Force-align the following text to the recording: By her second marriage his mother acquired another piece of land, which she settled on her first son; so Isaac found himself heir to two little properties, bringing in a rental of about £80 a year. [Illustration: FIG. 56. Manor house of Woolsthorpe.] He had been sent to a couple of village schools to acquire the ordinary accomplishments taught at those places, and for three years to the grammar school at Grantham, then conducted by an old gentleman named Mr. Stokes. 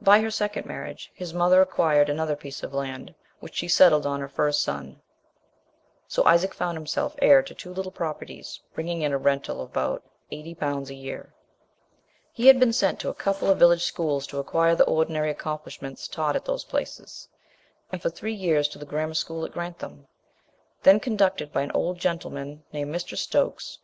By 0.00 0.22
her 0.22 0.30
second 0.30 0.64
marriage 0.64 1.10
his 1.14 1.34
mother 1.34 1.60
acquired 1.60 2.08
another 2.08 2.34
piece 2.34 2.62
of 2.62 2.72
land, 2.72 3.14
which 3.40 3.56
she 3.56 3.68
settled 3.68 4.06
on 4.06 4.20
her 4.20 4.26
first 4.30 4.62
son; 4.62 5.02
so 6.08 6.24
Isaac 6.24 6.54
found 6.54 6.78
himself 6.78 7.14
heir 7.20 7.42
to 7.42 7.54
two 7.54 7.74
little 7.74 7.92
properties, 7.92 8.58
bringing 8.72 9.02
in 9.02 9.12
a 9.12 9.18
rental 9.18 9.60
of 9.60 9.68
about 9.68 10.02
£80 10.32 10.56
a 10.88 10.94
year. 10.94 11.28
[Illustration: 11.28 11.28
FIG. 11.28 11.28
56. 11.28 11.30
Manor 11.60 11.92
house 11.92 12.02
of 12.08 12.32
Woolsthorpe.] 12.32 12.32
He 12.38 12.46
had 12.46 12.58
been 12.60 12.72
sent 12.72 13.00
to 13.00 13.08
a 13.10 13.14
couple 13.14 13.50
of 13.50 13.58
village 13.58 13.84
schools 13.84 14.26
to 14.28 14.38
acquire 14.38 14.74
the 14.74 14.84
ordinary 14.84 15.30
accomplishments 15.30 16.08
taught 16.08 16.36
at 16.36 16.46
those 16.46 16.64
places, 16.64 17.28
and 17.92 18.00
for 18.00 18.08
three 18.08 18.32
years 18.32 18.68
to 18.68 18.78
the 18.78 18.86
grammar 18.86 19.12
school 19.12 19.44
at 19.44 19.52
Grantham, 19.52 20.06
then 20.84 20.98
conducted 20.98 21.52
by 21.52 21.60
an 21.60 21.72
old 21.72 21.98
gentleman 21.98 22.64
named 22.72 22.94
Mr. 22.94 23.14
Stokes. 23.14 23.80